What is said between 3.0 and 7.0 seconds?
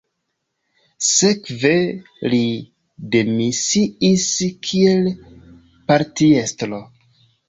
demisiis kiel partiestro.